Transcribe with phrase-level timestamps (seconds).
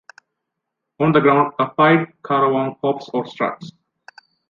[0.99, 3.71] On the ground, a pied currawong hops or struts.